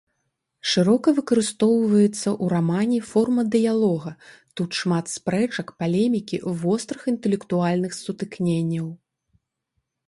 [0.69, 4.15] Шырока выкарыстоўваецца ў рамане форма дыялога,
[4.61, 8.87] тут шмат спрэчак, палемікі, вострых інтэлектуальных сутыкненняў.